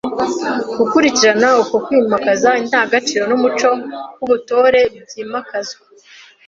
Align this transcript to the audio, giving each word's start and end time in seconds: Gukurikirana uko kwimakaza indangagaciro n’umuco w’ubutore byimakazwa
Gukurikirana 0.77 1.47
uko 1.61 1.75
kwimakaza 1.85 2.49
indangagaciro 2.61 3.23
n’umuco 3.29 3.69
w’ubutore 4.19 4.81
byimakazwa 5.05 5.83